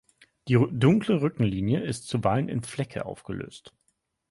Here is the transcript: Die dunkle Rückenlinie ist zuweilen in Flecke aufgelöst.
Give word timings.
Die 0.47 0.57
dunkle 0.71 1.21
Rückenlinie 1.21 1.83
ist 1.85 2.07
zuweilen 2.07 2.49
in 2.49 2.63
Flecke 2.63 3.05
aufgelöst. 3.05 3.75